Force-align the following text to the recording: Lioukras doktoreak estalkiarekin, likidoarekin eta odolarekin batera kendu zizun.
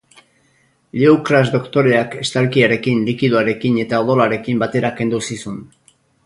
Lioukras 1.01 1.43
doktoreak 1.55 2.17
estalkiarekin, 2.23 3.03
likidoarekin 3.11 3.77
eta 3.85 4.01
odolarekin 4.07 4.65
batera 4.65 4.93
kendu 5.03 5.21
zizun. 5.29 5.63